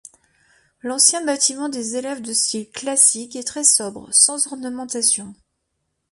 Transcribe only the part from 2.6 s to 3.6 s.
classique est